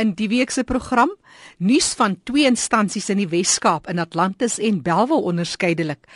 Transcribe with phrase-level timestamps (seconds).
[0.00, 1.10] In die week se program,
[1.58, 6.06] nuus van twee instansies in die Wes-Kaap in Atlantis en Belwel onderskeidelik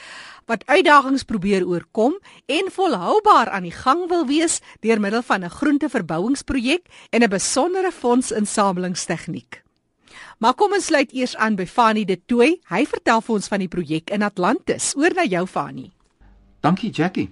[0.49, 2.19] wat uitdagings probeer oorkom
[2.53, 7.93] en volhoubaar aan die gang wil wees deur middel van 'n groenteverbouingsprojek en 'n besondere
[7.93, 9.63] fondsinsamelingstegniek.
[10.39, 12.61] Maar kom ons sluit eers aan by Fanie De Tooy.
[12.69, 14.95] Hy vertel vir ons van die projek in Atlantis.
[14.97, 15.93] Oor na jou Fanie.
[16.61, 17.31] Dankie Jackie.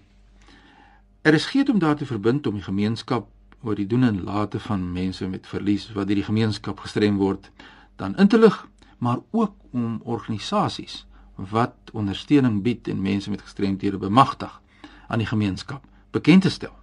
[1.22, 3.26] Er is geen om daar te verbind om die gemeenskap
[3.62, 7.50] oor die doen en late van mense met verlies wat deur die gemeenskap gestrem word,
[7.96, 8.56] dan in te lig,
[8.98, 11.04] maar ook om organisasies
[11.36, 14.60] wat ondersteuning bied en mense met gestremthede bemagtig
[15.08, 16.74] aan die gemeenskap bekend te stel.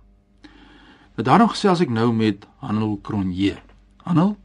[1.15, 3.57] Nou daarom gesels ek nou met Hanel Kronje.
[4.07, 4.37] Hanel,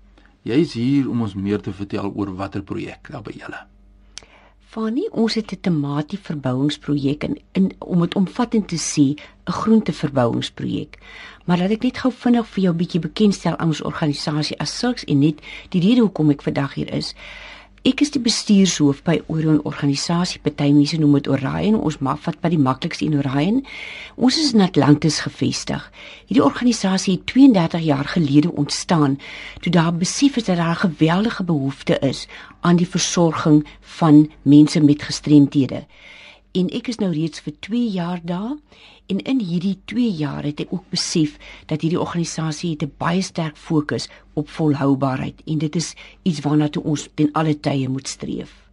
[0.42, 3.73] jy is hier om ons meer te vertel oor watter projek daar by julle.
[4.74, 9.06] Fanie, ons het 'n tematies verbouingsprojek en in om dit omvattend te sê,
[9.46, 10.98] 'n groenteverbouingsprojek.
[11.44, 14.78] Maar laat ek net gou vinnig vir jou 'n bietjie bekendstel aan ons organisasie as
[14.78, 15.38] sulks en net
[15.68, 17.14] die rede hoekom ek vandag hier is.
[17.84, 20.38] Ek is die bestuurshoof by Orion organisasie.
[20.40, 21.74] Party mense noem dit Orion.
[21.76, 23.58] Ons mag vat by die maklikste in Orion.
[24.16, 25.84] Ons is in Atlantis gevestig.
[26.30, 29.18] Hierdie organisasie het 32 jaar gelede ontstaan
[29.60, 32.24] toe daar besef is dat daar 'n geweldige behoefte is
[32.64, 33.66] aan die versorging
[34.00, 35.84] van mense met gestremthede.
[36.54, 38.56] En ek is nou reeds vir 2 jaar daar
[39.06, 41.36] En in hierdie 2 jaar het ek ook besef
[41.68, 46.68] dat hierdie organisasie het 'n baie sterk fokus op volhoubaarheid en dit is iets waarna
[46.68, 48.68] toe ons ten alle tye moet streef.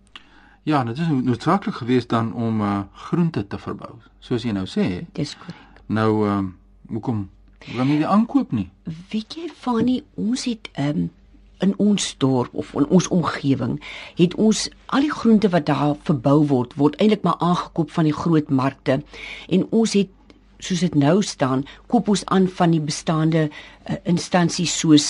[0.63, 5.05] Ja, dit is noodsaaklik geweest dan om uh, groente te verbou, soos jy nou sê.
[5.11, 5.81] Dis korrek.
[5.85, 6.51] Nou ehm uh,
[6.87, 7.29] hoekom
[7.75, 8.69] wil jy aankoop nie?
[9.09, 11.11] Weet jy Fanny, ons het ehm um,
[11.61, 13.77] in ons dorp of in ons omgewing
[14.19, 18.17] het ons al die groente wat daar verbou word word eintlik maar aangekoop van die
[18.17, 19.01] groot markte
[19.49, 20.09] en ons het
[20.61, 25.07] soos dit nou staan, koop ons aan van die bestaande uh, instansies soos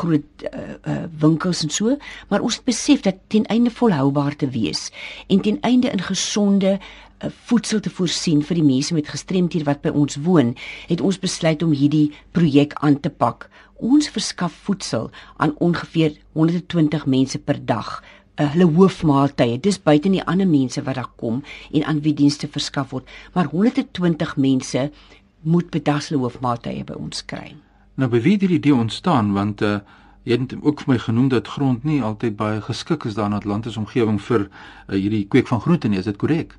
[0.00, 1.96] groot uh, uh, winkels en so,
[2.30, 4.88] maar ons besef dat ten einde volhoubaar te wees
[5.28, 9.84] en ten einde in gesonde uh, voedsel te voorsien vir die mense met gestremdhede wat
[9.84, 10.54] by ons woon,
[10.88, 13.48] het ons besluit om hierdie projek aan te pak.
[13.84, 17.98] Ons verskaf voedsel aan ongeveer 120 mense per dag
[18.38, 19.58] uh, hulle hoofmaaltye.
[19.60, 23.50] Dis buite die ander mense wat daar kom en aan wie dienste verskaf word, maar
[23.52, 24.88] 120 mense
[25.44, 27.54] moet bedas hulle hoofmaaltye by ons kry.
[28.00, 29.78] Nou by wie hierdie idee ontstaan want uh,
[30.24, 33.36] jy het ook vir my genoem dat grond nie altyd baie geskik is daar in
[33.36, 36.56] Atlantis omgewing vir uh, hierdie kweek van groente nie, is dit korrek?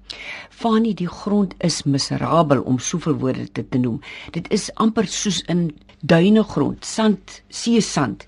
[0.53, 4.00] Fanie, die grond is miserabel om soveel woorde te, te noem.
[4.38, 5.72] Dit is amper soos in
[6.06, 8.28] duine grond, sand, see sand.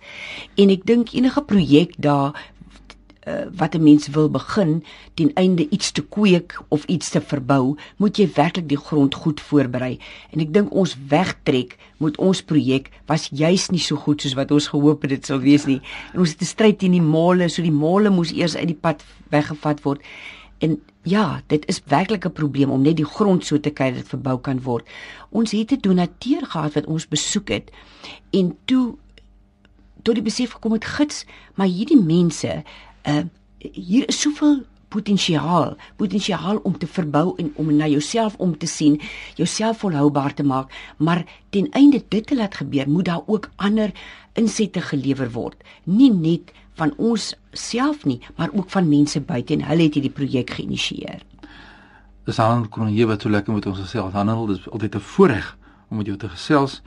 [0.58, 2.34] En ek dink enige projek daar
[3.28, 4.84] uh, wat 'n mens wil begin
[5.14, 9.42] ten einde iets te kweek of iets te verbou, moet jy werklik die grond goed
[9.42, 10.00] voorberei.
[10.32, 14.52] En ek dink ons wegtrek moet ons projek was juis nie so goed soos wat
[14.52, 15.82] ons gehoop het dit sou wees nie.
[16.14, 18.82] En ons het 'n stryd teen die mole, so die mole moes eers uit die
[18.82, 20.02] pad weggevat word.
[20.60, 24.00] En ja, dit is werklik 'n probleem om net die grond so te kry dat
[24.00, 24.86] dit verbou kan word.
[25.30, 27.72] Ons het 'n donateur gehad wat ons besoek het
[28.32, 28.96] en toe
[30.04, 32.64] tot die besef gekom het gits, maar hierdie mense
[33.08, 33.24] uh
[33.58, 34.60] hier is soveel
[34.94, 39.00] potensiaal, potensiaal om te verbou en om na jouself om te sien,
[39.36, 43.92] jouself volhoubaar te maak, maar ten einde dit te laat gebeur, moet daar ook ander
[44.34, 45.64] insette gelewer word.
[45.84, 50.14] Nie net van ons self nie, maar ook van mense buite en hulle het hierdie
[50.14, 51.24] projek geïnisieer.
[52.28, 55.58] Dis aan kon jy wat so lekker met ons gesels handel, dis altyd 'n voorreg
[55.90, 56.82] om met jou te gesels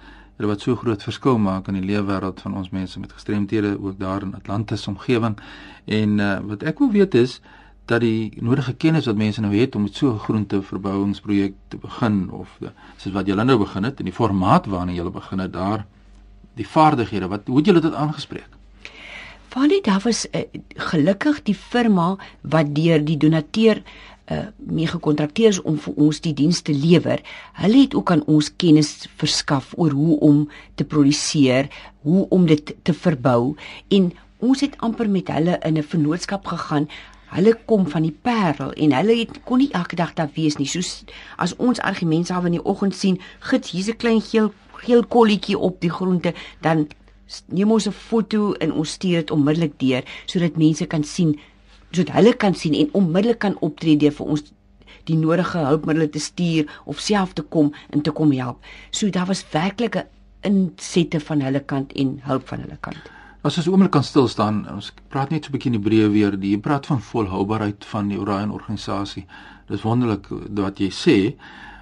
[0.46, 4.22] wat so groot verskil maak in die leefwêreld van ons mense met gestremthede ook daar
[4.22, 5.38] in Atlantis omgewing.
[5.84, 7.40] En uh, wat ek wil weet is
[7.90, 12.48] dat die nodige kennis wat mense nou het om so 'n groenteverbouingsprojek te begin of
[12.60, 15.86] de, soos wat julle nou begin het in die formaat waarna julle begin het daar
[16.54, 18.48] die vaardighede wat hoe het julle dit aangespreek?
[19.48, 20.40] Vanie daar was uh,
[20.76, 23.82] gelukkig die firma wat deur die donateur
[24.30, 27.22] uh, mee gekontrakteer is om vir ons die diens te lewer.
[27.58, 30.42] Hulle het ook aan ons kennis verskaf oor hoe om
[30.74, 31.70] te produseer,
[32.06, 33.56] hoe om dit te verbou
[33.88, 36.88] en ons het amper met hulle in 'n vennootskap gegaan.
[37.30, 40.66] Hulle kom van die Parel en hulle het kon nie elke dag daar wees nie.
[40.66, 41.04] Soos
[41.36, 45.58] as ons argumente af in die oggend sien, gits hier's 'n klein geel geel kolletjie
[45.58, 46.88] op die groente, dan
[47.46, 51.38] neem ons 'n foto en ons stuur dit onmiddellik deur sodat mense kan sien
[51.90, 54.42] sodat hulle kan sien en onmiddellik kan optree deur vir ons
[55.08, 58.60] die nodige hulpmiddels te stuur of self te kom en te kom help.
[58.90, 60.06] So daar was werklik 'n
[60.42, 63.10] insette van hulle kant en hulp van hulle kant.
[63.42, 66.38] As ons oomblik kan stil staan, ons praat net so 'n bietjie in Hebreë weer,
[66.38, 69.26] die praat van volhoubaarheid van die Orion organisasie.
[69.68, 71.36] Dis wonderlik wat jy sê.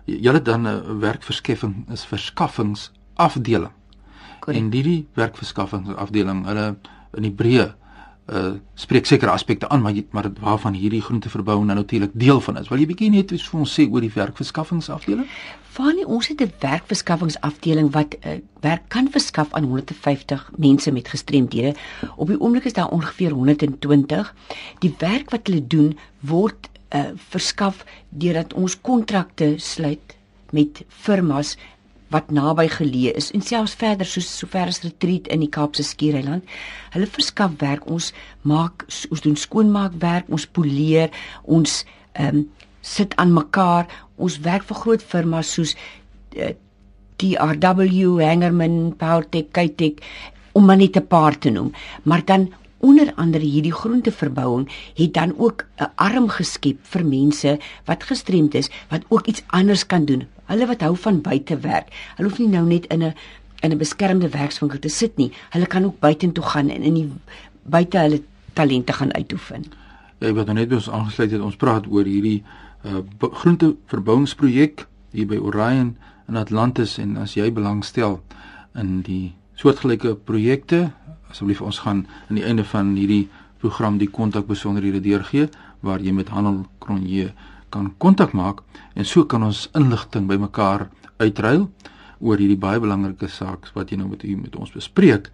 [0.04, 3.72] Julle dan 'n werkverskaffing is verskaffingsafdeling.
[4.40, 4.60] Correct.
[4.62, 6.76] En hierdie werkverskaffingsafdeling, hulle
[7.14, 7.74] in Hebreë
[8.28, 12.68] uh spreek sekere aspekte aan maar maar waarvan hierdie groenteverbouing nou natuurlik deel van is.
[12.68, 15.26] Wil jy bietjie net iets vir ons sê oor die werkverskaffingsafdeling?
[15.78, 21.74] Vanie, ons het 'n werkverskaffingsafdeling wat uh, werk kan verskaf aan 150 mense met gestremdhede.
[22.16, 24.34] Op die oomblik is daar ongeveer 120.
[24.78, 30.16] Die werk wat hulle doen word uh verskaf deurdat ons kontrakte sluit
[30.50, 31.56] met firmas
[32.14, 36.44] wat naby geleë is en selfs verder soos sover as retreat in die Kaapse Skiereiland.
[36.94, 37.86] Hulle verskaf werk.
[37.90, 38.12] Ons
[38.48, 41.12] maak ons doen skoonmaakwerk, ons poleer,
[41.44, 41.82] ons
[42.14, 42.46] ehm um,
[42.88, 43.88] sit aan mekaar.
[44.16, 46.54] Ons werk vir groot firmas soos uh, eh,
[47.18, 49.98] TRW, Hangerman, Powertech, Kitech
[50.54, 51.72] om maar net 'n paar te noem.
[52.02, 58.02] Maar dan onder andere hierdie groenteverbouing het dan ook 'n arm geskep vir mense wat
[58.02, 61.92] gestremd is wat ook iets anders kan doen Hulle wat hou van buite werk.
[62.16, 63.14] Hulle hoef nie nou net in 'n
[63.62, 65.32] in 'n beskermde werkswinkel te sit nie.
[65.50, 67.12] Hulle kan ook buitentoe gaan en in die
[67.62, 68.22] buite hulle
[68.52, 69.64] talente gaan uitoefen.
[70.18, 72.42] Ja, wat nou net ons aangesluit het, ons praat oor hierdie
[72.84, 75.96] uh, groenteverbouingsprojek hier by Orion
[76.28, 78.20] in Atlantis en as jy belangstel
[78.74, 80.90] in die soortgelyke projekte,
[81.30, 83.28] asseblief ons gaan aan die einde van hierdie
[83.58, 85.48] program die kontak besonderhede deurgee
[85.80, 87.32] waar jy met Handel Kronje
[87.70, 88.62] kan kontak maak
[88.94, 90.88] en so kan ons inligting bymekaar
[91.18, 91.68] uitruil
[92.20, 95.30] oor hierdie baie belangrike saak wat jy nou met u met ons bespreek.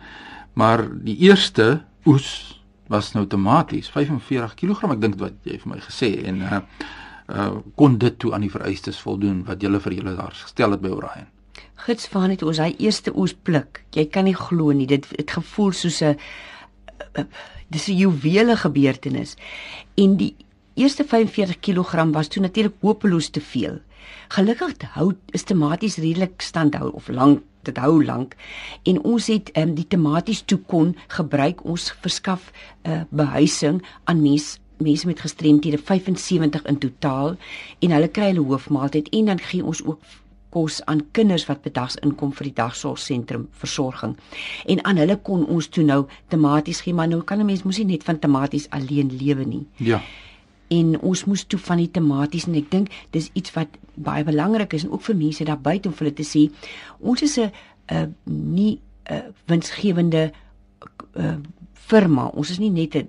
[0.54, 2.60] Maar die eerste oes
[2.92, 6.60] was nou outomaties 45 kg ek dink wat jy vir my gesê en uh
[7.32, 10.82] uh kon dit toe aan die vereistes voldoen wat julle vir julle daar gestel het
[10.84, 11.30] by Orion.
[11.86, 13.80] Gits van net ons hy eerste oes pluk.
[13.96, 14.86] Jy kan nie glo nie.
[14.86, 16.16] Dit het gevoel soos 'n
[17.70, 19.36] dis 'n juwele gebeurtenis.
[19.96, 20.34] En die
[20.74, 23.80] eerste 45 kg was toe natuurlik hopeloos te veel.
[24.28, 28.34] Gelukkig hou is tematies redelik standhou of lank dit hou lank
[28.84, 32.52] en ons het um, die tematies toe kon gebruik ons verskaf
[32.84, 37.36] 'n uh, behuising aan mense mense met gestremthede 75 in totaal
[37.80, 40.00] en hulle kry hulle hoofmaaltyd en dan gee ons ook
[40.50, 44.16] kos aan kinders wat bedags inkom vir die dagsorgsentrum versorging.
[44.66, 47.78] En aan hulle kon ons toe nou tematies gee, maar nou kan 'n mens mos
[47.78, 49.66] nie net van tematies alleen lewe nie.
[49.76, 50.00] Ja
[50.76, 54.74] en ons moes toe van die tematies en ek dink dis iets wat baie belangrik
[54.76, 56.48] is en ook vir mense daar buite om vir hulle te sê
[57.00, 57.50] ons is 'n
[57.92, 58.78] uh, nie
[59.10, 60.32] 'n uh, winsgewende
[61.16, 61.36] uh,
[61.72, 62.30] firma.
[62.34, 63.08] Ons is nie net 'n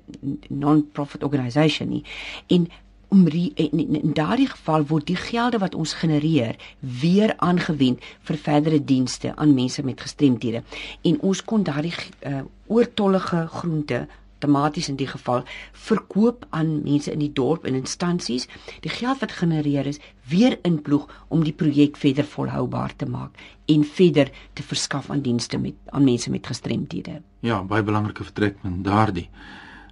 [0.49, 2.03] non-profit organisation nie.
[2.47, 2.67] En
[3.07, 8.37] om in, in, in daardie geval word die gelde wat ons genereer weer aangewend vir
[8.37, 10.63] verdere dienste aan mense met gestremthede.
[11.01, 11.93] En ons kon daardie
[12.27, 14.07] uh, oortollige groente
[14.45, 15.43] outomaties in die geval
[15.73, 18.47] verkoop aan mense in die dorp en instansies
[18.81, 19.99] die geld wat genereer is
[20.29, 23.37] weer inploeg om die projek verder volhoubaar te maak
[23.67, 27.21] en verder te verskaf aan dienste met aan mense met gestremthede.
[27.41, 29.29] Ja, baie belangrike vertrekpunt daardie.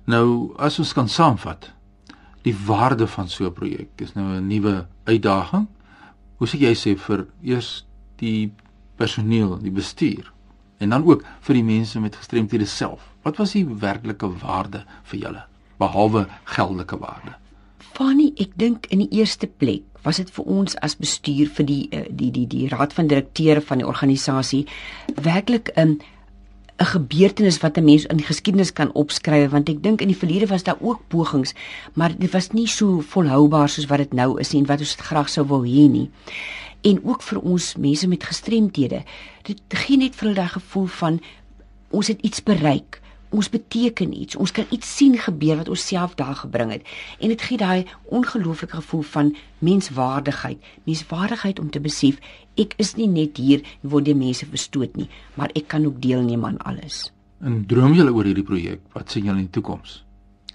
[0.06, 1.72] Nou as ons kan saamvat,
[2.44, 5.68] die waarde van so 'n projek is nou 'n nuwe uitdaging.
[6.38, 7.86] Hoe sê jy sê vir eers
[8.18, 8.54] die
[8.96, 10.32] personeel, die bestuur
[10.80, 13.13] en dan ook vir die mense met gestremthede self.
[13.24, 15.44] Wat was die werklike waarde vir julle
[15.80, 17.36] behalwe geldelike waarde?
[17.94, 21.84] Fanny, ek dink in die eerste plek was dit vir ons as bestuur vir die
[21.92, 24.66] eh, die die die raad van direkteure van die organisasie
[25.16, 26.00] werklik 'n um,
[26.80, 30.22] 'n gebeurtenis wat 'n mens in die geskiedenis kan opskryf want ek dink in die
[30.24, 31.54] verlede was daar ook pogings
[31.94, 35.30] maar dit was nie so volhoubaar soos wat dit nou is en wat ons graag
[35.30, 36.10] sou wou hê nie
[36.84, 39.04] en ook vir ons mense met gestremthede.
[39.48, 41.22] Dit gee net vir hulle daai gevoel van
[41.96, 43.00] ons het iets bereik.
[43.34, 44.38] Ons beteken iets.
[44.38, 46.86] Ons kan iets sien gebeur wat ons self daar gebring het.
[47.20, 49.34] En dit gee daai ongelooflike gevoel van
[49.66, 50.62] menswaardigheid.
[50.86, 52.22] Menswaardigheid om te besef
[52.62, 56.46] ek is nie net hier waar die mense verstoot nie, maar ek kan ook deelneem
[56.46, 57.10] aan alles.
[57.42, 58.84] En droom julle oor hierdie projek?
[58.94, 60.04] Wat sien julle in die toekoms?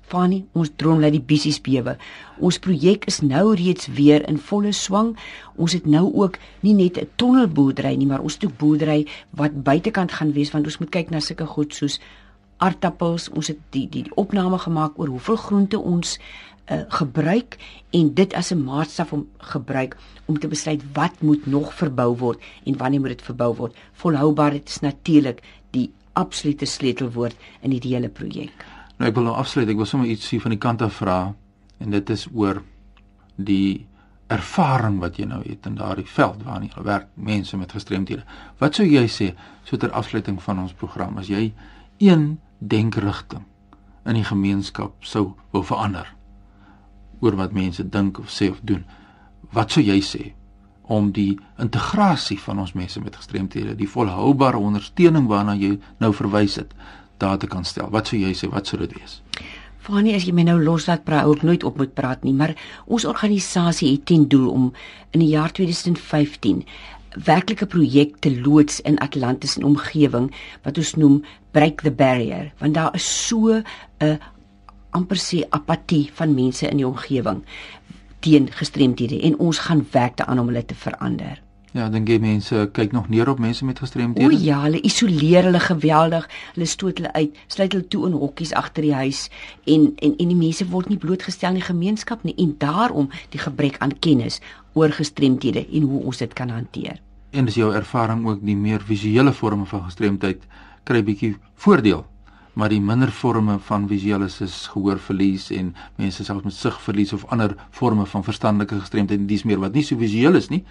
[0.09, 1.99] Fanie, ons droom dat die bissies bewe.
[2.41, 5.11] Ons projek is nou reeds weer in volle swang.
[5.61, 9.63] Ons het nou ook nie net 'n tonnelboerdery nie, maar ons het ook boerdery wat
[9.63, 12.01] buitekant gaan wees want ons moet kyk na sulke goed soos
[12.59, 13.29] aardappels.
[13.29, 17.57] Ons het die die, die opname gemaak oor hoeveel groente ons uh, gebruik
[17.91, 22.43] en dit as 'n maatstaf om gebruik om te besluit wat moet nog verbou word
[22.65, 23.77] en wanneer moet dit verbou word.
[23.93, 28.65] Volhoubaarheid is natuurlik die absolute sleutelwoord in hierdie hele projek.
[28.99, 29.69] Nou ek wil nou afsluit.
[29.69, 31.35] Ek wil sommer iets hier van die kant af vra
[31.79, 32.63] en dit is oor
[33.37, 33.87] die
[34.29, 38.25] ervaring wat jy nou het in daardie veld waarin jy werk, mense met gestremthede.
[38.59, 39.33] Wat sou jy sê
[39.65, 41.53] so ter afsluiting van ons program as jy
[41.99, 43.45] een denkrigting
[44.09, 46.09] in die gemeenskap sou wou verander
[47.21, 48.85] oor wat mense dink of sê of doen?
[49.53, 50.33] Wat sou jy sê
[50.89, 56.57] om die integrasie van ons mense met gestremthede, die volhoubare ondersteuning waarna jy nou verwys
[56.63, 56.73] het,
[57.21, 57.91] daar te kan stel.
[57.93, 58.49] Wat sou jy sê?
[58.49, 59.19] Wat sou dit wees?
[59.85, 62.55] Fanie, as jy my nou loslaat praat, ook nooit op moet praat nie, maar
[62.87, 64.71] ons organisasie het ten doel om
[65.17, 66.65] in die jaar 2015
[67.25, 70.29] werklike projek te loods in Atlantis en omgewing
[70.63, 73.63] wat ons noem break the barrier, want daar is so
[73.99, 74.19] 'n
[74.91, 77.43] amper sê apatie van mense in die omgewing
[78.21, 81.43] teen gestremdhede en ons gaan werk daaraan om hulle te verander.
[81.73, 84.35] Ja, dan gee mense kyk nog neer op mense met gestremdhede.
[84.35, 86.29] O ja, hulle isoleer hulle geweldig.
[86.55, 89.27] Hulle stoot hulle uit, sluit hulle toe in hokkies agter die huis
[89.65, 93.43] en en en die mense word nie blootgestel in die gemeenskap nie en daarom die
[93.43, 94.41] gebrek aan kennis
[94.73, 97.03] oor gestremdhede en hoe ons dit kan hanteer.
[97.31, 100.43] En dis jou ervaring ook die meer visuele forme van gestremdheid
[100.89, 102.07] kry bietjie voordeel.
[102.59, 107.55] Maar die minder forme van visuelis is gehoorverlies en mense selfs met sigverlies of ander
[107.71, 110.65] forme van verstandelike gestremdheid dis meer wat nie so visueel is nie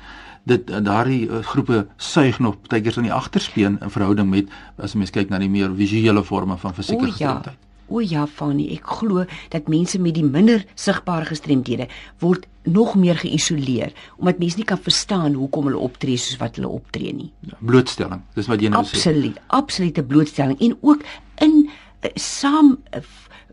[0.51, 4.51] dit daardie uh, groepe suig nog baie keer in die agterspeen in verhouding met
[4.83, 8.87] as mens kyk na die meer visuele forme van fisieke gestremdheid O ja, Fanny, ek
[8.99, 11.87] glo dat mense met die minder sigbare gestremdhede
[12.23, 16.71] word nog meer geïsoleer omdat mense nie kan verstaan hoekom hulle optree soos wat hulle
[16.79, 17.29] optree nie.
[17.47, 19.13] Ja, blootstelling, dis wat jy nou absoluut, sê.
[19.13, 21.05] Absoluut, absolute blootstelling en ook
[21.45, 23.03] in uh, saam uh,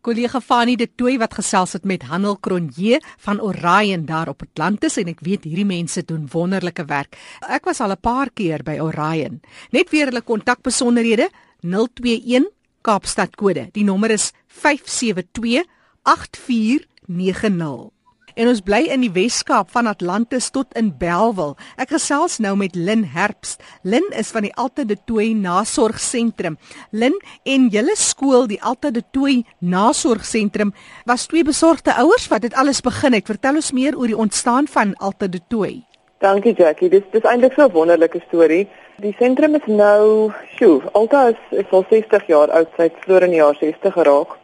[0.00, 4.96] kollega Fanie de Tooi wat gesels het met Hanel Kronje van Orion daar op Atlantis
[4.96, 7.16] en ek weet hierdie mense doen wonderlike werk.
[7.48, 9.40] Ek was al 'n paar keer by Orion.
[9.70, 12.50] Net weer hulle kontakbesonderhede 021
[12.82, 13.68] Kaapstad kode.
[13.72, 15.64] Die nommer is 572
[16.02, 18.01] 8490.
[18.34, 21.52] En ons bly in die Weskaap van Atlantis tot in Belwel.
[21.76, 23.60] Ek gesels nou met Lin Herbst.
[23.84, 26.56] Lin is van die Alta de Tooi Nasorgsentrum.
[26.96, 30.72] Lin en julle skool, die Alta de Tooi Nasorgsentrum,
[31.04, 33.28] was twee besorgde ouers wat dit alles begin het.
[33.28, 35.82] Vertel ons meer oor die ontstaan van Alta de Tooi.
[36.24, 36.88] Dankie Jackie.
[36.88, 38.68] Dis dis eintlik so 'n wonderlike storie.
[38.96, 43.22] Die sentrum is nou, sjoe, Alta is, is al 60 jaar oud, sy het vroeër
[43.22, 44.38] in die jaar 60 geraak.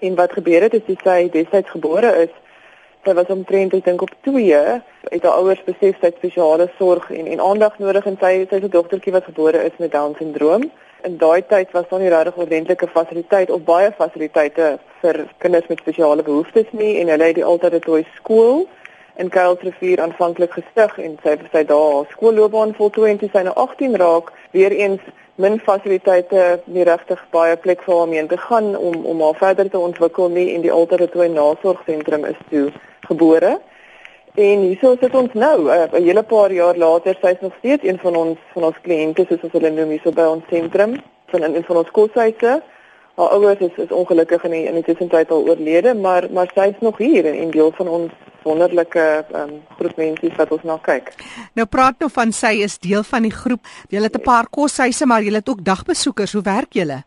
[0.00, 2.41] En wat gebeur het is sy destyds gebore is
[3.04, 4.58] sy was omtrent ek dink op 2
[5.10, 8.60] het haar ouers besef sy het spesiale sorg en en aandag nodig en sy sy
[8.62, 10.68] se dogtertjie wat gebore is met down syndroom.
[11.02, 15.82] In daai tyd was daar nie regtig ordentlike fasiliteit of baie fasiliteite vir kinders met
[15.82, 18.68] spesiale behoeftes nie en hulle het die altyd 'n toy skool
[19.16, 23.42] in Kuilsrivier aanvanklik gestig en sy het sy daar haar skoolloopbaan voltooi en toe sy
[23.42, 25.02] nou 18 raak weer eens
[25.34, 29.34] min fasiliteite nie regtig baie plek vir haar om in te gaan om om haar
[29.34, 32.70] verder te ontwikkel nie en die altyd toy nasorgsentrum is toe
[33.06, 33.60] gebore.
[34.34, 37.84] En hierso sit ons nou, eh, 'n hele paar jaar later, sy is nog steeds
[37.84, 41.44] een van ons van ons kliënte soos ons hulle noem hierso by ons sentrum van
[41.44, 42.62] in van ons koshuise.
[43.14, 46.68] Haar ouers is is ongelukkig in die, in die tussentyd al oorlede, maar maar sy
[46.72, 51.12] is nog hier en, deel van ons wonderlike um, groep mense wat ons na kyk.
[51.54, 53.60] Nou praat nou van sy is deel van die groep.
[53.88, 56.32] Julle het 'n paar koshuise, maar julle het ook dagbesoekers.
[56.32, 57.02] Hoe werk julle?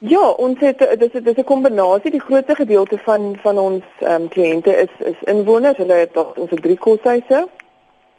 [0.00, 2.10] Ja, ons het dis dis 'n kombinasie.
[2.10, 5.76] Die grootste gedeelte van van ons ehm um, kliënte is is inwoners.
[5.76, 7.48] Hulle het tot ons drie koshuise.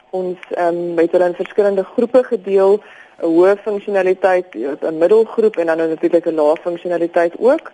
[0.09, 2.79] Ons ehm um, het hulle in verskillende groepe gedeel,
[3.21, 7.71] 'n hoë funksionaliteit, 'n middelgroep en dan natuurlik 'n lae funksionaliteit ook.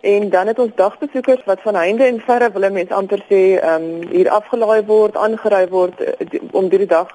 [0.00, 3.82] En dan het ons dagbesoekers wat van heinde en verre wil mense amper sê ehm
[3.82, 5.94] um, hier afgelaai word, aangery word
[6.30, 7.08] die, om drie dag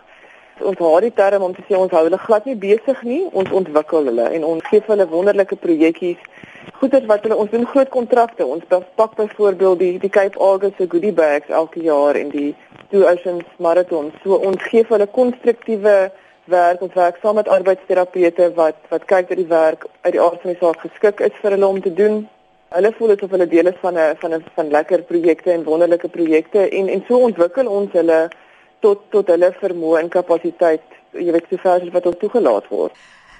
[0.61, 3.51] ons haar die term om te sê ons hou hulle glad nie besig nie, ons
[3.51, 6.17] ontwikkel hulle en ons gee hulle wonderlike projekkies.
[6.79, 8.45] Goeders wat hulle ons doen groot kontrakte.
[8.45, 12.55] Ons pak byvoorbeeld die die Cape Argus goodie bags elke jaar en die
[12.91, 14.11] Two Oceans Marathon.
[14.23, 15.97] So ons gee vir hulle konstruktiewe
[16.47, 20.41] werk ons werk saam met arbeidsterapeute wat wat kyk dat die werk uit die aard
[20.41, 22.21] van die saak geskik is vir hulle om te doen.
[22.75, 25.63] Hulle voel dit of hulle deel is van 'n van 'n van lekker projekte en
[25.63, 28.19] wonderlike projekte en en so ontwikkel ons hulle
[28.81, 32.93] tot tot hulle vermoë en kapasiteit, jy weet, sover as wat ons toegelaat word.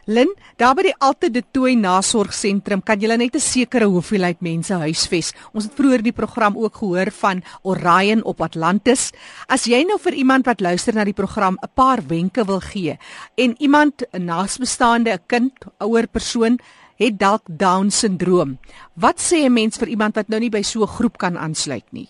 [0.08, 4.74] Lin, daar by die Alte de Tooi Nasorgsentrum kan jy net 'n sekere hoeveelheid mense
[4.74, 5.34] huisves.
[5.54, 9.12] Ons het vroeër die program ook gehoor van Orion op Atlantis.
[9.50, 12.98] As jy nou vir iemand wat luister na die program 'n paar wenke wil gee
[13.36, 16.58] en iemand 'n naasbestaande, 'n kind, ouer persoon
[16.96, 18.58] het dalk down syndroom.
[18.96, 21.86] Wat sê 'n mens vir iemand wat nou nie by so 'n groep kan aansluit
[21.92, 22.08] nie?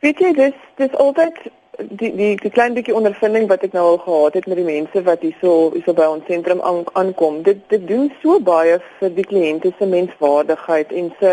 [0.00, 1.34] Weet jy, dis dis altyd
[1.78, 5.02] die die die klein bietjie ondervinding wat ek nou al gehad het met die mense
[5.06, 6.60] wat hierso hierso by ons sentrum
[6.98, 7.42] aankom.
[7.46, 11.32] Dit dit doen so baie vir die kliënte se menswaardigheid en se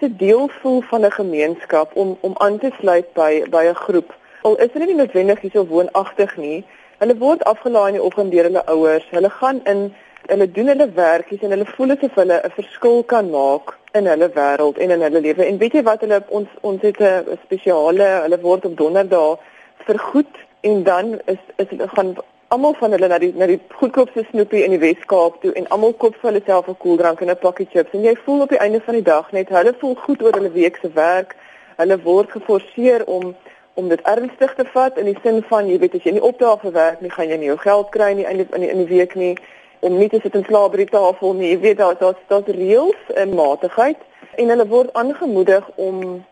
[0.00, 4.12] se deel voel van 'n gemeenskap om om aan te sluit by by 'n groep.
[4.42, 6.64] Al is hulle nie noodwendig hierso woonagtig nie.
[6.98, 9.06] Hulle word afgelaai in die oggend deur hulle ouers.
[9.10, 9.94] Hulle gaan in
[10.26, 14.28] hulle doen hulle werkies en hulle voel asof hulle 'n verskil kan maak in hulle
[14.28, 15.44] wêreld en in hulle lewe.
[15.44, 19.38] En weet jy wat hulle ons ons het 'n spesiale hulle word op donderdag
[19.86, 22.16] vergoed en dan is is gaan
[22.48, 25.94] almal van hulle na die na die goedkoopste snoepie in die Wes-Kaap toe en almal
[26.02, 28.62] koop vir hulle self 'n koeldrank en 'n pakkie chips en jy voel op die
[28.66, 31.36] einde van die dag net hulle voel goed oor hulle week se werk.
[31.76, 33.34] Hulle word geforseer om
[33.74, 36.60] om dit ernstig te vat in die sin van jy weet as jy nie opdaag
[36.60, 38.78] vir werk nie, gaan jy nie jou geld kry nie in die, in die, in
[38.78, 39.36] die week nie
[39.80, 41.50] om nie te sit en slaap by die tafel nie.
[41.50, 43.98] Jy weet daar daar's daar's reëls en matigheid
[44.36, 46.24] en hulle word aangemoedig om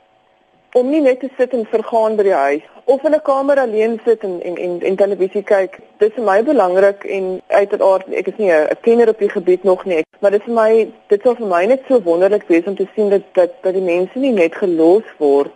[0.75, 4.01] om nie net te sit en vergaan by die huis of in 'n kamer alleen
[4.05, 5.79] sit en en en, en televisie kyk.
[5.99, 9.65] Dit is vir my belangrik en uiteraard ek is nie 'n kenner op die gebied
[9.65, 12.67] nog nie, maar dit is vir my dit sou vir my net so wonderlik wees
[12.67, 15.55] om te sien dat dat dat die mense nie net gelos word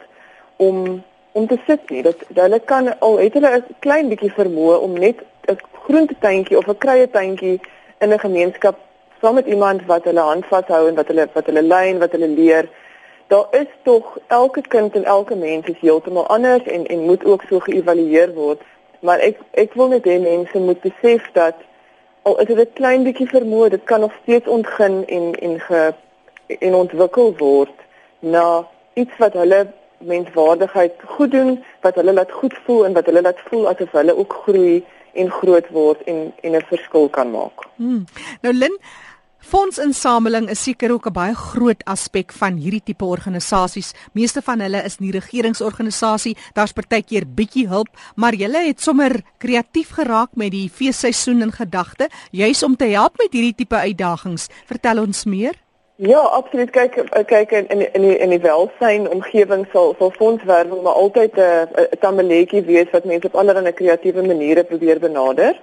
[0.57, 2.03] om om te sit nie.
[2.03, 5.17] Dat, dat hulle kan al het hulle 'n klein bietjie vermoë om net
[5.49, 7.61] 'n groentetuintjie of 'n kruietuintjie
[8.01, 8.77] in 'n gemeenskap
[9.21, 12.13] saam met iemand wat hulle hand vashou en wat hulle wat hulle lei en wat
[12.13, 12.69] hulle leer
[13.29, 17.43] daar is tog elke kind en elke mens is heeltemal anders en en moet ook
[17.49, 18.61] so geëvalueer word.
[19.01, 21.55] Maar ek ek wil net hê mense moet besef dat
[22.23, 25.95] al is dit 'n klein bietjie vermoë, dit kan nog steeds ontgin en en ge
[26.47, 27.77] en ontwikkel word
[28.19, 29.67] na iets wat hulle
[29.99, 34.17] menswaardigheid goed doen, wat hulle laat goed voel en wat hulle laat voel asof hulle
[34.17, 37.67] ook groei en groot word en en 'n verskil kan maak.
[37.77, 38.05] Hmm.
[38.41, 38.79] Nou Lynn
[39.38, 43.94] Fondsinsameling is seker ook 'n baie groot aspek van hierdie tipe organisasies.
[44.12, 49.90] Meeste van hulle is nie regeringsorganisasie, daar's partykeer bietjie hulp, maar julle het sommer kreatief
[49.90, 54.48] geraak met die feesseisoen in gedagte, juis om te help met hierdie tipe uitdagings.
[54.66, 55.55] Vertel ons meer.
[55.96, 56.70] Ja, absoluut.
[56.70, 56.94] Kyk,
[57.27, 61.68] kyk in in in die, in die welsyn omgewing sal sal fondswerwing maar altyd 'n
[61.74, 65.61] 'n tammeletjie wees wat mense op allerlei kreatiewe maniere probeer benader.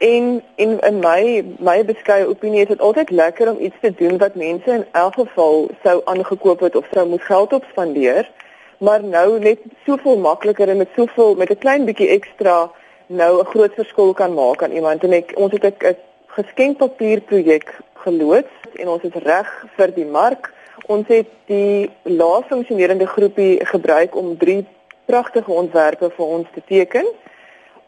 [0.00, 4.18] En en in my my beskeie opinie is dit altyd lekker om iets te doen
[4.18, 8.30] wat mense in elk geval sou aangekoop het of sou moet geld op spandeer,
[8.78, 12.70] maar nou net soveel makliker en met soveel met 'n klein bietjie ekstra
[13.06, 15.04] nou 'n groot verskil kan maak aan iemand.
[15.04, 20.52] En ek ons het 'n geskenkpapier projek geloods en ons is reg vir die mark.
[20.86, 24.66] Ons het die laas funksionerende groepie gebruik om drie
[25.04, 27.06] pragtige ontwerpe vir ons te teken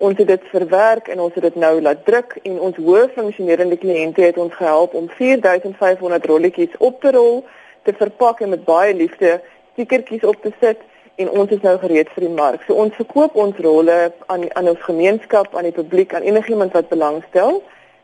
[0.03, 3.79] ons het dit verwerk en ons het dit nou laat druk en ons hoof funksionerende
[3.79, 7.45] kliënte het ons gehelp om 4500 rolletjies op te rol,
[7.87, 9.37] te verpak en met baie liefde
[9.75, 10.83] stikertjies op te sit
[11.23, 12.65] en ons is nou gereed vir die mark.
[12.67, 14.01] So ons verkoop ons rolle
[14.33, 17.63] aan aan ons gemeenskap, aan die publiek, aan enigiemand wat belangstel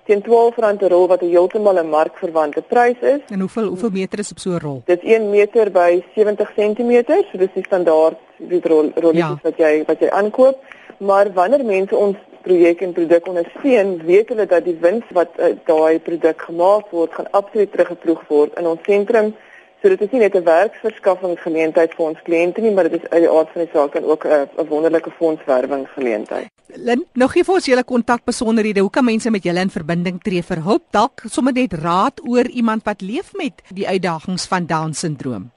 [0.08, 3.20] teen R12 'n rol wat heeltemal 'n markverwante prys is.
[3.28, 4.82] En hoeveel hoeveel meter is op so 'n rol?
[4.84, 6.92] Dit is 1 meter by 70 cm,
[7.30, 9.48] so dis die standaard die rol rolletjies ja.
[9.48, 10.58] wat jy wat jy aankoop
[10.98, 15.52] maar wanneer mense ons projek en produk ondersteun, weet hulle dat die wins wat uh,
[15.68, 19.34] daai produk gemaak word, gaan absoluut teruggeploeg word in ons sentrum.
[19.82, 23.22] So dit is nie net 'n werksverskaffingsgeleentheid vir ons kliënte nie, maar dit is uit
[23.22, 26.48] die aard van die saak en ook 'n wonderlike fondswerwingsgeleentheid.
[26.74, 28.80] Lin, nog gee vir ons julle kontakbesonderhede.
[28.80, 30.82] Hoe kan mense met julle in verbinding tree vir hulp?
[30.90, 35.50] Dalk sommer net raad oor iemand wat leef met die uitdagings van Down syndroom.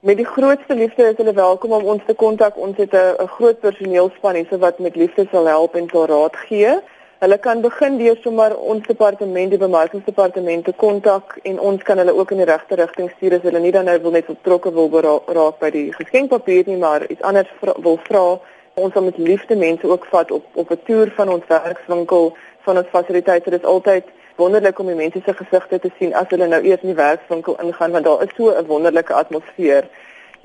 [0.00, 2.56] Met die grootste liefde is hulle welkom om ons te kontak.
[2.56, 6.80] Ons het 'n groot personeelspan hier wat met liefde sal help en sal raad gee.
[7.18, 12.14] Hulle kan begin deur sommer ons departement, die bemarkingsdepartement te kontak en ons kan hulle
[12.14, 14.88] ook in die regte rigting stuur as hulle nie dan nou wil net betrokke wil
[15.26, 18.38] raak by die geskenkpapier nie, maar iets anders vra, wil vra.
[18.74, 22.76] Ons sal met liefde mense ook vat op op 'n toer van ons werkswinkel, van
[22.76, 23.50] ons fasiliteite.
[23.50, 24.04] Dit is altyd
[24.38, 27.56] wonderlik om die mense se gesigte te sien as hulle nou eers in die werkswinkel
[27.62, 29.88] ingaan want daar is so 'n wonderlike atmosfeer.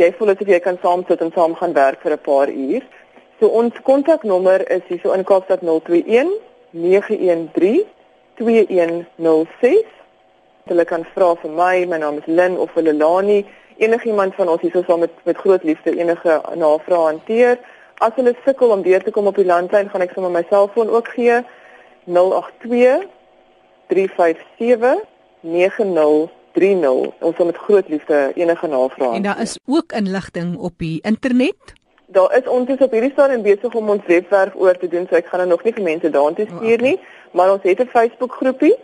[0.02, 2.82] Jy voel asof jy kan saam sit en saam gaan werk vir 'n paar uur.
[3.40, 6.30] So ons kontaknommer is hier so in Kaapstad 021
[6.72, 7.86] 913
[8.36, 9.86] 2106.
[10.66, 13.46] Hulle kan vra vir my, my naam is Lynn of hulle Lani,
[13.78, 17.60] enigiemand van ons hier sou saam met met groot liefde enige navrae hanteer.
[17.98, 20.90] As hulle sukkel om deur te kom op die landlyn, gaan ek sommer my selfoon
[20.90, 21.44] ook gee
[22.06, 23.06] 082
[23.88, 25.04] 357
[25.42, 27.14] 9030.
[27.20, 29.16] Ons sal met groot liefde enige navrae.
[29.16, 31.74] En daar is ook inligting op die internet.
[32.06, 35.16] Daar is ons is op hierdie stadium besig om ons webwerf oor te doen, so
[35.16, 36.98] ek gaan nou nog nie vir mense daartoe stuur nie,
[37.32, 38.76] maar ons het 'n Facebook groepie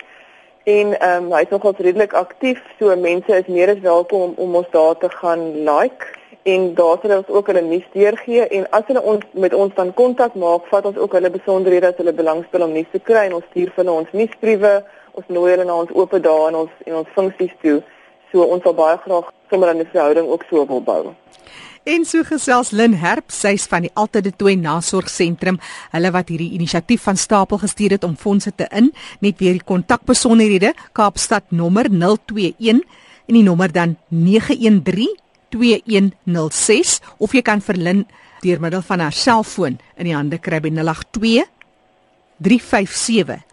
[0.64, 4.56] en ehm um, hy's nogals redelik aktief, so mense is meer as welkom om, om
[4.56, 6.19] ons daar te gaan like
[6.52, 9.94] en daar sal ons ook hulle nuus deurgee en as hulle ons met ons dan
[9.94, 13.38] kontak maak, vat ons ook hulle besonderhede as hulle belangstel om nuus te kry en
[13.40, 14.74] ons stuur vir hulle ons nuusbriewe
[15.20, 17.80] ons nooi hulle na ons oop dae en ons en ons funksies toe.
[18.32, 21.16] So ons wil baie graag sommer 'n verhouding ook so wil bou.
[21.84, 25.60] En so gesels Lin Herp, sy's van die Altyd Toe Nasorgsentrum,
[25.92, 29.64] hulle wat hierdie inisiatief van stapel gestuur het om fondse te in, net weer die
[29.64, 32.84] kontakbesonderhede, Kaapstad nommer 021
[33.28, 35.16] en die nommer dan 913
[35.56, 38.06] 2106 of jy kan vir Lin
[38.44, 41.46] deur middel van haar selfoon in die hande kry by 082
[42.40, 43.44] 357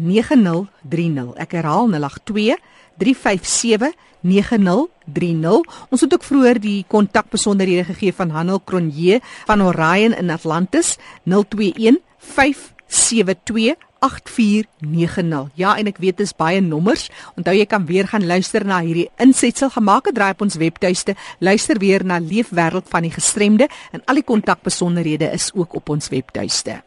[0.00, 1.34] 9030.
[1.38, 2.56] Ek herhaal 082
[2.98, 3.92] 357
[4.24, 5.62] 9030.
[5.92, 10.96] Ons het ook vroeër die kontakbesonderhede gegee van Hanel Cronje van Orion in Atlantis
[11.28, 15.48] 021 572 8490.
[15.54, 17.08] Ja, en ek weet dis baie nommers.
[17.38, 21.16] Onthou jy kan weer gaan luister na hierdie insetsel gemaak het draai op ons webtuiste.
[21.40, 26.12] Luister weer na Leefwêreld van die gestremde en al die kontakbesonderhede is ook op ons
[26.12, 26.82] webtuiste.